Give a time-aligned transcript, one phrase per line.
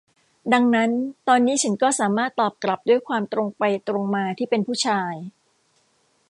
[0.53, 0.91] ดังนั้น
[1.27, 5.13] ตอนนี้ฉันก็สามารถตอบกลับด้วยความตรงไปตรงมาที่เป็นผู้ชาย